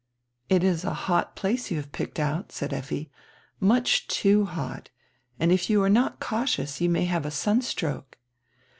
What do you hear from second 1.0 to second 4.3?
hot place you have picked out," said Effi, "much